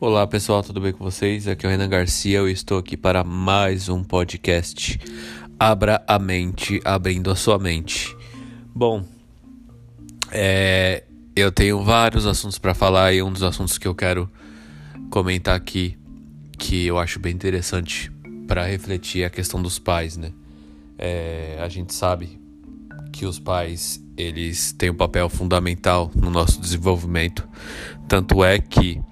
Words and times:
Olá 0.00 0.24
pessoal, 0.28 0.62
tudo 0.62 0.80
bem 0.80 0.92
com 0.92 1.02
vocês? 1.02 1.48
Aqui 1.48 1.66
é 1.66 1.68
o 1.68 1.72
Renan 1.72 1.88
Garcia, 1.88 2.38
eu 2.38 2.48
estou 2.48 2.78
aqui 2.78 2.96
para 2.96 3.24
mais 3.24 3.88
um 3.88 4.04
podcast. 4.04 4.96
Abra 5.58 6.00
a 6.06 6.20
mente, 6.20 6.80
abrindo 6.84 7.32
a 7.32 7.34
sua 7.34 7.58
mente. 7.58 8.16
Bom, 8.72 9.04
é, 10.30 11.02
eu 11.34 11.50
tenho 11.50 11.82
vários 11.82 12.26
assuntos 12.26 12.58
para 12.58 12.74
falar 12.74 13.12
e 13.12 13.20
um 13.20 13.32
dos 13.32 13.42
assuntos 13.42 13.76
que 13.76 13.88
eu 13.88 13.94
quero 13.94 14.30
comentar 15.10 15.56
aqui, 15.56 15.98
que 16.56 16.86
eu 16.86 16.96
acho 16.96 17.18
bem 17.18 17.34
interessante 17.34 18.08
para 18.46 18.64
refletir 18.66 19.22
é 19.22 19.26
a 19.26 19.30
questão 19.30 19.60
dos 19.60 19.80
pais, 19.80 20.16
né? 20.16 20.30
É, 20.96 21.58
a 21.60 21.68
gente 21.68 21.92
sabe 21.92 22.40
que 23.12 23.26
os 23.26 23.40
pais 23.40 24.00
eles 24.16 24.70
têm 24.70 24.90
um 24.90 24.96
papel 24.96 25.28
fundamental 25.28 26.08
no 26.14 26.30
nosso 26.30 26.60
desenvolvimento, 26.60 27.48
tanto 28.06 28.44
é 28.44 28.60
que 28.60 29.02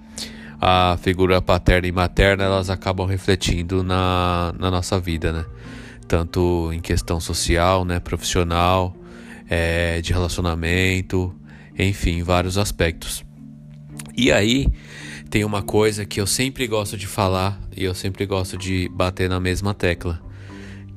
a 0.59 0.97
figura 1.01 1.41
paterna 1.41 1.87
e 1.87 1.91
materna 1.91 2.43
elas 2.43 2.69
acabam 2.69 3.07
refletindo 3.07 3.83
na, 3.83 4.53
na 4.57 4.71
nossa 4.71 4.99
vida, 4.99 5.31
né? 5.31 5.45
Tanto 6.07 6.71
em 6.73 6.79
questão 6.79 7.19
social, 7.19 7.83
né, 7.83 7.99
profissional, 7.99 8.95
é, 9.49 10.01
de 10.01 10.13
relacionamento, 10.13 11.35
enfim, 11.77 12.23
vários 12.23 12.57
aspectos. 12.57 13.23
E 14.15 14.31
aí 14.31 14.67
tem 15.29 15.43
uma 15.43 15.61
coisa 15.61 16.05
que 16.05 16.19
eu 16.19 16.25
sempre 16.25 16.65
gosto 16.65 16.97
de 16.97 17.05
falar 17.05 17.59
e 17.75 17.83
eu 17.83 17.93
sempre 17.93 18.25
gosto 18.25 18.57
de 18.57 18.89
bater 18.89 19.29
na 19.29 19.39
mesma 19.39 19.73
tecla, 19.73 20.19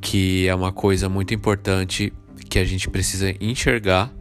que 0.00 0.46
é 0.46 0.54
uma 0.54 0.72
coisa 0.72 1.08
muito 1.08 1.34
importante 1.34 2.12
que 2.48 2.58
a 2.58 2.64
gente 2.64 2.88
precisa 2.88 3.34
enxergar, 3.40 4.12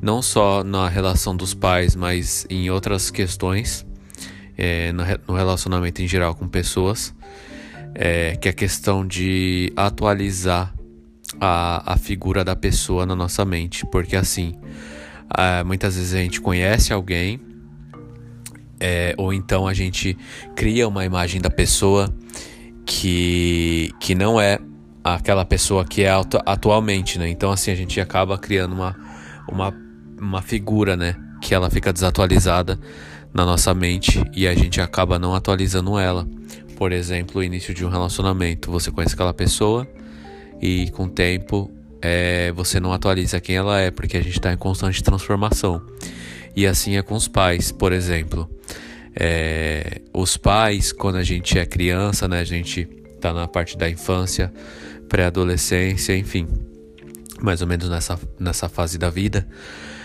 não 0.00 0.22
só 0.22 0.62
na 0.64 0.88
relação 0.88 1.36
dos 1.36 1.52
pais, 1.52 1.94
mas 1.94 2.46
em 2.48 2.70
outras 2.70 3.10
questões 3.10 3.87
é, 4.58 4.92
no 4.92 5.34
relacionamento 5.34 6.02
em 6.02 6.08
geral 6.08 6.34
com 6.34 6.48
pessoas, 6.48 7.14
é, 7.94 8.36
que 8.36 8.48
é 8.48 8.50
a 8.50 8.54
questão 8.54 9.06
de 9.06 9.72
atualizar 9.76 10.74
a, 11.40 11.92
a 11.92 11.96
figura 11.96 12.44
da 12.44 12.56
pessoa 12.56 13.06
na 13.06 13.14
nossa 13.14 13.44
mente, 13.44 13.86
porque 13.86 14.16
assim, 14.16 14.56
muitas 15.64 15.94
vezes 15.94 16.12
a 16.12 16.18
gente 16.18 16.40
conhece 16.40 16.92
alguém, 16.92 17.40
é, 18.80 19.14
ou 19.16 19.32
então 19.32 19.66
a 19.66 19.74
gente 19.74 20.16
cria 20.56 20.88
uma 20.88 21.04
imagem 21.04 21.40
da 21.40 21.50
pessoa 21.50 22.12
que, 22.84 23.92
que 24.00 24.14
não 24.14 24.40
é 24.40 24.58
aquela 25.04 25.44
pessoa 25.44 25.84
que 25.84 26.02
é 26.02 26.10
atualmente, 26.46 27.18
né? 27.18 27.28
Então 27.28 27.50
assim 27.50 27.70
a 27.70 27.74
gente 27.74 28.00
acaba 28.00 28.38
criando 28.38 28.74
uma, 28.74 28.96
uma, 29.48 29.74
uma 30.18 30.42
figura, 30.42 30.96
né? 30.96 31.16
Que 31.40 31.54
ela 31.54 31.70
fica 31.70 31.92
desatualizada 31.92 32.78
na 33.38 33.46
nossa 33.46 33.72
mente 33.72 34.20
e 34.34 34.48
a 34.48 34.54
gente 34.54 34.80
acaba 34.80 35.16
não 35.16 35.32
atualizando 35.32 35.96
ela. 35.96 36.26
Por 36.76 36.90
exemplo, 36.90 37.40
o 37.40 37.44
início 37.44 37.72
de 37.72 37.84
um 37.84 37.88
relacionamento. 37.88 38.68
Você 38.72 38.90
conhece 38.90 39.14
aquela 39.14 39.32
pessoa 39.32 39.86
e 40.60 40.90
com 40.90 41.04
o 41.04 41.08
tempo 41.08 41.70
é, 42.02 42.50
você 42.50 42.80
não 42.80 42.92
atualiza 42.92 43.40
quem 43.40 43.54
ela 43.54 43.78
é, 43.80 43.92
porque 43.92 44.16
a 44.16 44.20
gente 44.20 44.36
está 44.36 44.52
em 44.52 44.56
constante 44.56 45.04
transformação. 45.04 45.80
E 46.56 46.66
assim 46.66 46.96
é 46.96 47.02
com 47.02 47.14
os 47.14 47.28
pais, 47.28 47.70
por 47.70 47.92
exemplo. 47.92 48.50
É, 49.14 50.00
os 50.12 50.36
pais, 50.36 50.90
quando 50.92 51.16
a 51.16 51.22
gente 51.22 51.56
é 51.60 51.64
criança, 51.64 52.26
né, 52.26 52.40
a 52.40 52.44
gente 52.44 52.88
está 53.14 53.32
na 53.32 53.46
parte 53.46 53.78
da 53.78 53.88
infância, 53.88 54.52
pré-adolescência, 55.08 56.16
enfim, 56.16 56.48
mais 57.40 57.62
ou 57.62 57.68
menos 57.68 57.88
nessa, 57.88 58.18
nessa 58.40 58.68
fase 58.68 58.98
da 58.98 59.10
vida 59.10 59.46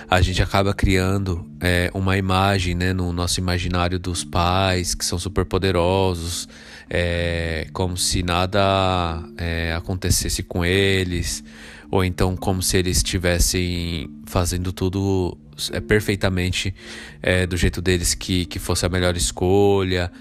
a 0.09 0.21
gente 0.21 0.41
acaba 0.41 0.73
criando 0.73 1.45
é, 1.59 1.89
uma 1.93 2.17
imagem 2.17 2.75
né, 2.75 2.93
no 2.93 3.11
nosso 3.11 3.39
imaginário 3.39 3.97
dos 3.99 4.23
pais 4.23 4.93
que 4.93 5.03
são 5.05 5.17
super 5.17 5.45
poderosos, 5.45 6.47
é, 6.89 7.67
como 7.73 7.97
se 7.97 8.23
nada 8.23 9.23
é, 9.37 9.73
acontecesse 9.73 10.43
com 10.43 10.63
eles, 10.63 11.43
ou 11.89 12.03
então 12.03 12.35
como 12.35 12.61
se 12.61 12.77
eles 12.77 12.97
estivessem 12.97 14.09
fazendo 14.25 14.71
tudo 14.73 15.37
é, 15.71 15.79
perfeitamente 15.79 16.73
é, 17.21 17.45
do 17.45 17.55
jeito 17.55 17.81
deles 17.81 18.13
que, 18.13 18.45
que 18.45 18.59
fosse 18.59 18.85
a 18.85 18.89
melhor 18.89 19.15
escolha. 19.15 20.11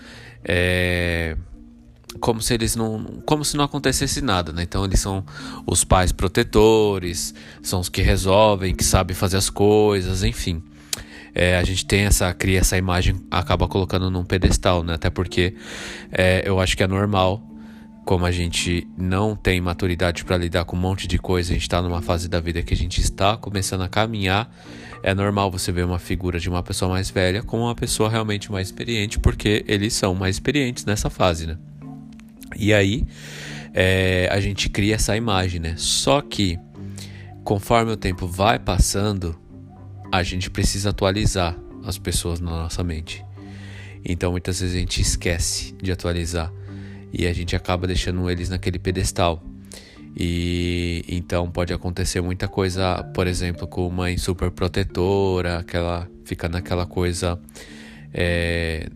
É, 0.45 1.37
como 2.21 2.41
se 2.41 2.55
eles 2.55 2.77
não, 2.77 3.23
como 3.25 3.45
se 3.45 3.57
não 3.57 3.65
acontecesse 3.65 4.21
nada, 4.21 4.53
né? 4.53 4.63
Então 4.63 4.85
eles 4.85 5.01
são 5.01 5.25
os 5.67 5.85
pais 5.85 6.13
protetores, 6.13 7.35
são 7.63 7.81
os 7.81 7.89
que 7.89 8.03
resolvem, 8.03 8.75
que 8.75 8.85
sabem 8.85 9.15
fazer 9.15 9.37
as 9.37 9.51
coisas, 9.51 10.23
enfim. 10.23 10.63
É, 11.35 11.57
a 11.57 11.65
gente 11.65 11.87
tem 11.87 12.03
essa 12.03 12.33
cria 12.35 12.61
essa 12.61 12.77
imagem, 12.77 13.17
acaba 13.31 13.67
colocando 13.67 14.11
num 14.11 14.25
pedestal, 14.25 14.83
né? 14.83 14.95
Até 14.95 15.09
porque 15.09 15.55
é, 16.11 16.43
eu 16.47 16.61
acho 16.61 16.77
que 16.77 16.83
é 16.83 16.87
normal, 16.87 17.43
como 18.05 18.27
a 18.27 18.31
gente 18.31 18.87
não 18.99 19.35
tem 19.35 19.61
maturidade 19.61 20.25
para 20.25 20.37
lidar 20.37 20.65
com 20.65 20.77
um 20.77 20.81
monte 20.81 21.09
de 21.09 21.19
coisa, 21.19 21.51
a 21.51 21.55
gente 21.55 21.63
está 21.63 21.81
numa 21.81 22.03
fase 22.03 22.29
da 22.29 22.41
vida 22.41 22.63
que 22.63 22.75
a 22.75 22.77
gente 22.77 23.01
está 23.01 23.37
começando 23.37 23.83
a 23.83 23.89
caminhar. 23.89 24.55
É 25.03 25.15
normal 25.15 25.51
você 25.51 25.73
ver 25.73 25.85
uma 25.85 25.99
figura 25.99 26.39
de 26.39 26.49
uma 26.49 26.63
pessoa 26.63 26.91
mais 26.91 27.11
velha 27.11 27.43
como 27.43 27.65
uma 27.65 27.75
pessoa 27.75 28.11
realmente 28.11 28.53
mais 28.53 28.69
experiente, 28.69 29.19
porque 29.19 29.65
eles 29.67 29.95
são 29.95 30.15
mais 30.15 30.37
experientes 30.37 30.85
nessa 30.85 31.09
fase, 31.09 31.47
né? 31.47 31.57
E 32.57 32.73
aí 32.73 33.05
é, 33.75 34.29
a 34.31 34.41
gente 34.41 34.69
cria 34.69 34.95
essa 34.95 35.17
imagem, 35.17 35.61
né? 35.61 35.75
Só 35.77 36.21
que 36.21 36.59
conforme 37.45 37.93
o 37.93 37.97
tempo 37.97 38.27
vai 38.27 38.59
passando, 38.59 39.39
a 40.11 40.23
gente 40.23 40.51
precisa 40.51 40.91
atualizar 40.91 41.59
as 41.85 41.99
pessoas 41.99 42.41
na 42.41 42.51
nossa 42.51 42.85
mente. 42.85 43.25
Então 44.05 44.33
muitas 44.33 44.61
vezes 44.61 44.77
a 44.77 44.79
gente 44.79 45.01
esquece 45.01 45.75
de 45.81 45.91
atualizar 45.91 46.53
e 47.13 47.27
a 47.27 47.33
gente 47.33 47.55
acaba 47.55 47.87
deixando 47.87 48.29
eles 48.31 48.49
naquele 48.49 48.79
pedestal. 48.79 49.43
E 50.15 51.05
então 51.09 51.51
pode 51.51 51.73
acontecer 51.73 52.21
muita 52.21 52.47
coisa, 52.47 53.03
por 53.15 53.27
exemplo, 53.27 53.67
com 53.67 53.89
mãe 53.89 54.19
super 54.19 54.51
protetora, 54.51 55.59
aquela 55.59 56.07
fica 56.25 56.49
naquela 56.49 56.85
coisa 56.85 57.41
é, 58.13 58.89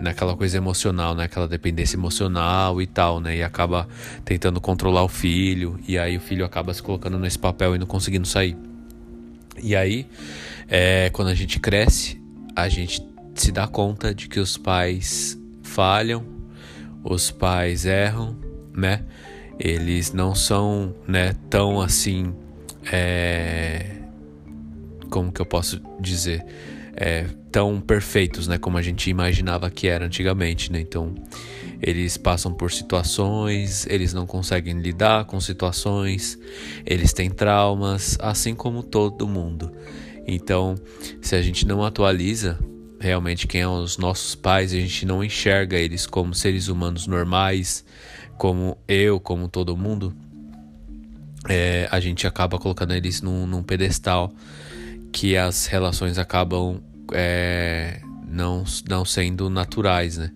naquela 0.00 0.36
coisa 0.36 0.56
emocional, 0.56 1.14
né? 1.14 1.24
Aquela 1.24 1.48
dependência 1.48 1.96
emocional 1.96 2.80
e 2.80 2.86
tal, 2.86 3.20
né? 3.20 3.36
E 3.36 3.42
acaba 3.42 3.88
tentando 4.24 4.60
controlar 4.60 5.02
o 5.02 5.08
filho, 5.08 5.78
e 5.86 5.98
aí 5.98 6.16
o 6.16 6.20
filho 6.20 6.44
acaba 6.44 6.72
se 6.72 6.82
colocando 6.82 7.18
nesse 7.18 7.38
papel 7.38 7.74
e 7.74 7.78
não 7.78 7.86
conseguindo 7.86 8.26
sair. 8.26 8.56
E 9.62 9.74
aí, 9.74 10.06
é, 10.68 11.10
quando 11.10 11.28
a 11.28 11.34
gente 11.34 11.58
cresce, 11.58 12.20
a 12.54 12.68
gente 12.68 13.06
se 13.34 13.52
dá 13.52 13.66
conta 13.66 14.14
de 14.14 14.28
que 14.28 14.40
os 14.40 14.56
pais 14.56 15.38
falham, 15.62 16.24
os 17.02 17.30
pais 17.30 17.84
erram, 17.84 18.36
né? 18.72 19.02
Eles 19.58 20.12
não 20.12 20.34
são, 20.34 20.94
né, 21.06 21.34
tão 21.50 21.80
assim, 21.80 22.32
é... 22.92 23.96
como 25.10 25.32
que 25.32 25.40
eu 25.40 25.46
posso 25.46 25.80
dizer? 26.00 26.44
É, 27.00 27.26
tão 27.52 27.80
perfeitos, 27.80 28.48
né, 28.48 28.58
como 28.58 28.76
a 28.76 28.82
gente 28.82 29.08
imaginava 29.08 29.70
que 29.70 29.86
era 29.86 30.04
antigamente, 30.04 30.72
né? 30.72 30.80
Então, 30.80 31.14
eles 31.80 32.16
passam 32.16 32.52
por 32.52 32.72
situações, 32.72 33.86
eles 33.86 34.12
não 34.12 34.26
conseguem 34.26 34.80
lidar 34.80 35.24
com 35.24 35.40
situações, 35.40 36.36
eles 36.84 37.12
têm 37.12 37.30
traumas, 37.30 38.18
assim 38.20 38.52
como 38.52 38.82
todo 38.82 39.28
mundo. 39.28 39.72
Então, 40.26 40.74
se 41.22 41.36
a 41.36 41.40
gente 41.40 41.64
não 41.64 41.84
atualiza 41.84 42.58
realmente 42.98 43.46
quem 43.46 43.62
são 43.62 43.80
os 43.80 43.96
nossos 43.96 44.34
pais, 44.34 44.72
a 44.72 44.76
gente 44.76 45.06
não 45.06 45.22
enxerga 45.22 45.76
eles 45.76 46.04
como 46.04 46.34
seres 46.34 46.66
humanos 46.66 47.06
normais, 47.06 47.84
como 48.36 48.76
eu, 48.88 49.20
como 49.20 49.48
todo 49.48 49.76
mundo, 49.76 50.12
é, 51.48 51.86
a 51.92 52.00
gente 52.00 52.26
acaba 52.26 52.58
colocando 52.58 52.92
eles 52.92 53.22
num, 53.22 53.46
num 53.46 53.62
pedestal 53.62 54.32
que 55.12 55.36
as 55.36 55.66
relações 55.66 56.18
acabam 56.18 56.82
é, 57.12 58.00
não, 58.26 58.64
não 58.88 59.04
sendo 59.04 59.48
naturais, 59.48 60.18
né? 60.18 60.30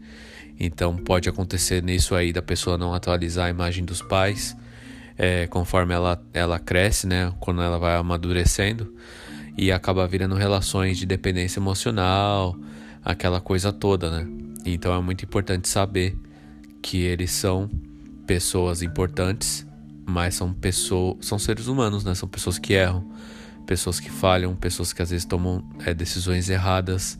Então 0.59 0.97
pode 0.97 1.29
acontecer 1.29 1.83
nisso 1.83 2.15
aí 2.15 2.33
da 2.33 2.43
pessoa 2.43 2.79
não 2.79 2.95
atualizar 2.95 3.47
a 3.47 3.51
imagem 3.51 3.85
dos 3.85 4.01
pais 4.01 4.57
é, 5.17 5.47
conforme 5.47 5.95
ela, 5.95 6.23
ela 6.33 6.59
cresce, 6.59 7.07
né? 7.07 7.33
Quando 7.41 7.63
ela 7.63 7.79
vai 7.79 7.97
amadurecendo 7.97 8.95
e 9.57 9.71
acaba 9.71 10.07
virando 10.07 10.35
relações 10.35 10.99
de 10.99 11.07
dependência 11.07 11.61
emocional, 11.61 12.57
aquela 13.05 13.41
coisa 13.41 13.73
toda, 13.73 14.11
né? 14.11 14.27
Então 14.65 14.95
é 14.95 15.01
muito 15.01 15.25
importante 15.25 15.69
saber 15.69 16.17
que 16.81 16.99
eles 17.03 17.31
são 17.31 17.71
pessoas 18.27 18.83
importantes, 18.83 19.67
mas 20.07 20.35
são 20.35 20.53
pessoas, 20.53 21.27
são 21.27 21.39
seres 21.39 21.67
humanos, 21.67 22.05
né? 22.05 22.15
São 22.15 22.29
pessoas 22.29 22.59
que 22.59 22.73
erram 22.73 23.05
pessoas 23.67 24.01
que 24.01 24.11
falham, 24.11 24.55
pessoas 24.55 24.93
que 24.93 25.03
às 25.03 25.11
vezes 25.11 25.25
tomam 25.25 25.65
é, 25.85 25.95
decisões 25.95 26.49
erradas. 26.49 27.19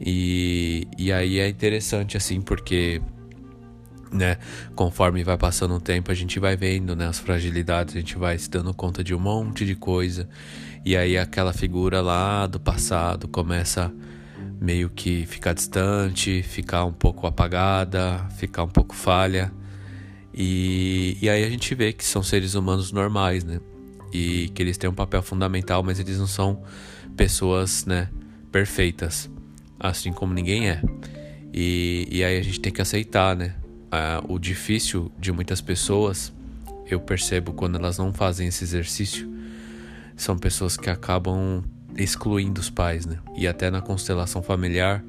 E, 0.00 0.86
e 0.98 1.12
aí 1.12 1.38
é 1.38 1.48
interessante 1.48 2.16
assim, 2.16 2.40
porque 2.40 3.00
né, 4.12 4.36
conforme 4.74 5.24
vai 5.24 5.38
passando 5.38 5.74
o 5.74 5.80
tempo, 5.80 6.10
a 6.10 6.14
gente 6.14 6.38
vai 6.38 6.56
vendo 6.56 6.94
né, 6.94 7.06
as 7.06 7.18
fragilidades, 7.18 7.96
a 7.96 7.98
gente 7.98 8.18
vai 8.18 8.36
se 8.36 8.50
dando 8.50 8.74
conta 8.74 9.02
de 9.02 9.14
um 9.14 9.18
monte 9.18 9.64
de 9.64 9.74
coisa. 9.74 10.28
E 10.84 10.96
aí 10.96 11.16
aquela 11.16 11.52
figura 11.52 12.00
lá 12.00 12.46
do 12.46 12.60
passado 12.60 13.28
começa 13.28 13.92
meio 14.60 14.90
que 14.90 15.24
ficar 15.26 15.52
distante, 15.52 16.42
ficar 16.42 16.84
um 16.84 16.92
pouco 16.92 17.26
apagada, 17.26 18.26
ficar 18.36 18.64
um 18.64 18.68
pouco 18.68 18.94
falha. 18.94 19.52
E, 20.34 21.18
e 21.20 21.28
aí 21.28 21.44
a 21.44 21.50
gente 21.50 21.74
vê 21.74 21.92
que 21.92 22.04
são 22.04 22.22
seres 22.22 22.54
humanos 22.54 22.92
normais, 22.92 23.44
né? 23.44 23.60
E 24.12 24.50
que 24.54 24.62
eles 24.62 24.76
têm 24.76 24.90
um 24.90 24.94
papel 24.94 25.22
fundamental, 25.22 25.82
mas 25.82 25.98
eles 25.98 26.18
não 26.18 26.26
são 26.26 26.62
pessoas, 27.16 27.86
né, 27.86 28.08
perfeitas, 28.50 29.30
assim 29.80 30.12
como 30.12 30.34
ninguém 30.34 30.68
é. 30.68 30.82
E, 31.52 32.06
e 32.10 32.24
aí 32.24 32.38
a 32.38 32.42
gente 32.42 32.60
tem 32.60 32.72
que 32.72 32.80
aceitar, 32.80 33.36
né? 33.36 33.54
O 34.26 34.38
difícil 34.38 35.12
de 35.18 35.30
muitas 35.32 35.60
pessoas, 35.60 36.32
eu 36.86 36.98
percebo 36.98 37.52
quando 37.52 37.76
elas 37.76 37.98
não 37.98 38.12
fazem 38.12 38.48
esse 38.48 38.64
exercício, 38.64 39.30
são 40.16 40.38
pessoas 40.38 40.76
que 40.76 40.88
acabam 40.88 41.62
excluindo 41.96 42.60
os 42.60 42.70
pais, 42.70 43.04
né? 43.04 43.18
E 43.36 43.46
até 43.46 43.70
na 43.70 43.82
constelação 43.82 44.42
familiar 44.42 45.04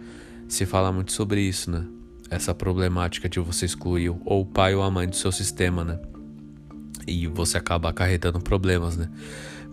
se 0.49 0.65
fala 0.65 0.91
muito 0.91 1.13
sobre 1.13 1.41
isso, 1.41 1.71
né? 1.71 1.85
Essa 2.29 2.53
problemática 2.53 3.29
de 3.29 3.39
você 3.39 3.65
excluir 3.65 4.09
ou 4.09 4.41
o 4.41 4.45
pai 4.45 4.75
ou 4.75 4.81
a 4.81 4.91
mãe 4.91 5.07
do 5.07 5.15
seu 5.15 5.31
sistema, 5.31 5.83
né? 5.83 5.99
E 7.07 7.27
você 7.27 7.57
acaba 7.57 7.89
acarretando 7.89 8.39
problemas, 8.39 8.97
né? 8.97 9.09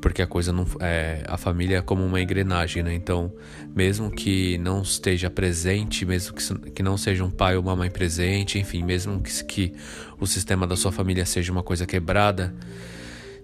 porque 0.00 0.22
a 0.22 0.26
coisa 0.26 0.52
não 0.52 0.66
é 0.80 1.22
a 1.26 1.36
família 1.36 1.78
é 1.78 1.82
como 1.82 2.04
uma 2.04 2.20
engrenagem, 2.20 2.82
né? 2.82 2.94
Então, 2.94 3.32
mesmo 3.74 4.10
que 4.10 4.56
não 4.58 4.82
esteja 4.82 5.30
presente, 5.30 6.04
mesmo 6.04 6.34
que, 6.34 6.70
que 6.70 6.82
não 6.82 6.96
seja 6.96 7.22
um 7.22 7.30
pai 7.30 7.56
ou 7.56 7.62
uma 7.62 7.76
mãe 7.76 7.90
presente, 7.90 8.58
enfim, 8.58 8.82
mesmo 8.82 9.20
que, 9.20 9.44
que 9.44 9.72
o 10.18 10.26
sistema 10.26 10.66
da 10.66 10.76
sua 10.76 10.90
família 10.90 11.26
seja 11.26 11.52
uma 11.52 11.62
coisa 11.62 11.86
quebrada, 11.86 12.54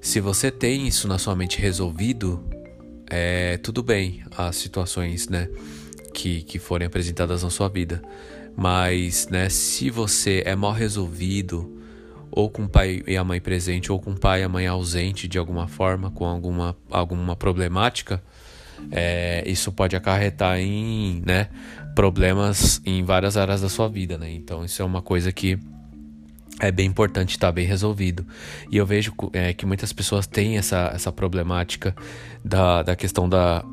se 0.00 0.20
você 0.20 0.50
tem 0.50 0.86
isso 0.86 1.06
na 1.06 1.18
sua 1.18 1.36
mente 1.36 1.60
resolvido, 1.60 2.44
é 3.10 3.58
tudo 3.58 3.82
bem 3.82 4.22
as 4.36 4.56
situações, 4.56 5.28
né, 5.28 5.48
que, 6.14 6.42
que 6.42 6.58
forem 6.58 6.86
apresentadas 6.86 7.42
na 7.42 7.50
sua 7.50 7.68
vida. 7.68 8.02
Mas, 8.56 9.28
né, 9.28 9.50
se 9.50 9.90
você 9.90 10.42
é 10.46 10.56
mal 10.56 10.72
resolvido, 10.72 11.75
ou 12.36 12.50
com 12.50 12.64
o 12.64 12.68
pai 12.68 13.02
e 13.06 13.16
a 13.16 13.24
mãe 13.24 13.40
presente, 13.40 13.90
ou 13.90 13.98
com 13.98 14.10
o 14.10 14.14
pai 14.14 14.42
e 14.42 14.44
a 14.44 14.48
mãe 14.48 14.66
ausente 14.66 15.26
de 15.26 15.38
alguma 15.38 15.66
forma, 15.66 16.10
com 16.10 16.26
alguma, 16.26 16.76
alguma 16.90 17.34
problemática, 17.34 18.22
é, 18.92 19.42
isso 19.46 19.72
pode 19.72 19.96
acarretar 19.96 20.58
em 20.58 21.22
né, 21.24 21.48
problemas 21.94 22.78
em 22.84 23.02
várias 23.02 23.38
áreas 23.38 23.62
da 23.62 23.70
sua 23.70 23.88
vida. 23.88 24.18
Né? 24.18 24.34
Então, 24.34 24.62
isso 24.66 24.82
é 24.82 24.84
uma 24.84 25.00
coisa 25.00 25.32
que 25.32 25.58
é 26.60 26.70
bem 26.70 26.86
importante 26.86 27.30
estar 27.30 27.50
bem 27.50 27.66
resolvido. 27.66 28.26
E 28.70 28.76
eu 28.76 28.84
vejo 28.84 29.14
é, 29.32 29.54
que 29.54 29.64
muitas 29.64 29.94
pessoas 29.94 30.26
têm 30.26 30.58
essa, 30.58 30.90
essa 30.94 31.10
problemática 31.10 31.96
da, 32.44 32.82
da 32.82 32.94
questão 32.94 33.26
da, 33.26 33.64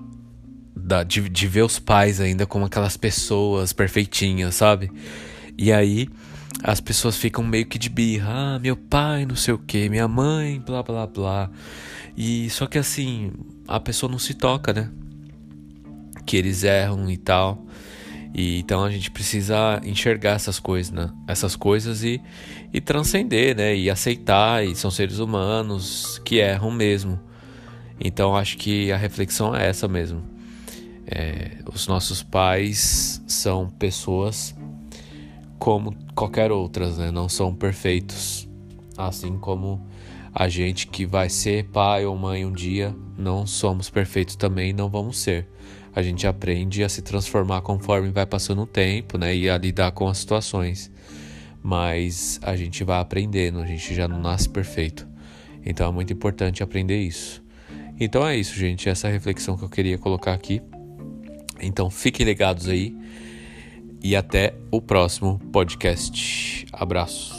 da, 0.74 1.04
de, 1.04 1.28
de 1.28 1.48
ver 1.50 1.64
os 1.64 1.80
pais 1.80 2.22
ainda 2.22 2.46
como 2.46 2.64
aquelas 2.64 2.96
pessoas 2.96 3.74
perfeitinhas, 3.74 4.56
sabe? 4.56 4.90
E 5.58 5.70
aí 5.70 6.08
as 6.62 6.80
pessoas 6.80 7.18
ficam 7.18 7.44
meio 7.44 7.66
que 7.66 7.80
de 7.80 7.90
birra. 7.90 8.56
Ah, 8.56 8.60
meu 8.60 8.76
pai, 8.76 9.26
não 9.26 9.36
sei 9.36 9.54
o 9.54 9.58
que, 9.58 9.90
minha 9.90 10.08
mãe, 10.08 10.60
blá 10.60 10.84
blá 10.84 11.08
blá. 11.08 11.50
E 12.16 12.50
só 12.50 12.68
que 12.68 12.78
assim, 12.78 13.32
a 13.68 13.80
pessoa 13.80 14.12
não 14.12 14.20
se 14.20 14.34
toca, 14.34 14.74
né? 14.74 14.90
Que 16.26 16.38
eles 16.38 16.64
erram 16.64 17.10
e 17.10 17.18
tal. 17.18 17.66
E 18.34 18.60
então 18.60 18.84
a 18.84 18.90
gente 18.90 19.12
precisa 19.12 19.80
enxergar 19.84 20.32
essas 20.32 20.60
coisas, 20.60 20.92
né? 20.92 21.12
Essas 21.28 21.56
coisas 21.56 22.04
e, 22.04 22.22
e 22.74 22.82
transcender, 22.82 23.56
né? 23.56 23.76
E 23.76 23.90
aceitar, 23.90 24.66
e 24.66 24.76
são 24.76 24.92
seres 24.92 25.20
humanos 25.20 26.20
que 26.26 26.38
erram 26.38 26.72
mesmo. 26.72 27.20
Então 28.00 28.36
acho 28.36 28.58
que 28.58 28.92
a 28.92 28.98
reflexão 28.98 29.56
é 29.56 29.68
essa 29.68 29.88
mesmo. 29.88 30.24
É, 31.06 31.58
os 31.72 31.88
nossos 31.88 32.24
pais 32.24 33.22
são 33.28 33.70
pessoas 33.70 34.56
como 35.64 35.96
qualquer 36.14 36.52
outras, 36.52 36.98
né? 36.98 37.10
Não 37.10 37.30
são 37.30 37.56
perfeitos. 37.56 38.50
Assim 38.98 39.38
como 39.38 39.82
a 40.36 40.50
gente 40.50 40.88
que 40.88 41.06
vai 41.06 41.30
ser 41.30 41.70
pai 41.70 42.06
ou 42.06 42.18
mãe 42.18 42.46
um 42.46 42.52
dia, 42.52 42.94
não 43.18 43.48
somos 43.48 43.90
perfeitos 43.90 44.36
também, 44.36 44.74
não 44.74 44.90
vamos 44.90 45.18
ser. 45.20 45.48
A 45.96 46.02
gente 46.02 46.28
aprende 46.28 46.84
a 46.84 46.90
se 46.90 47.02
transformar 47.02 47.62
conforme 47.62 48.10
vai 48.10 48.26
passando 48.26 48.64
o 48.64 48.68
tempo, 48.68 49.18
né? 49.18 49.34
E 49.34 49.50
a 49.50 49.58
lidar 49.58 49.94
com 49.94 50.10
as 50.10 50.18
situações. 50.18 50.92
Mas 51.64 52.42
a 52.44 52.58
gente 52.58 52.84
vai 52.84 53.00
aprendendo, 53.00 53.60
a 53.60 53.66
gente 53.66 53.96
já 53.96 54.06
não 54.06 54.20
nasce 54.20 54.50
perfeito. 54.50 55.08
Então 55.66 55.88
é 55.88 55.94
muito 55.94 56.12
importante 56.12 56.62
aprender 56.62 57.00
isso. 57.00 57.42
Então 57.98 58.28
é 58.28 58.36
isso, 58.36 58.54
gente. 58.60 58.90
Essa 58.90 59.08
é 59.08 59.12
reflexão 59.14 59.56
que 59.56 59.64
eu 59.64 59.70
queria 59.70 59.98
colocar 59.98 60.34
aqui. 60.34 60.62
Então 61.62 61.90
fiquem 61.90 62.26
ligados 62.26 62.68
aí 62.68 62.94
e 64.04 64.16
até 64.16 64.54
o 64.70 64.82
próximo 64.82 65.40
podcast. 65.52 66.66
Abraço. 66.74 67.33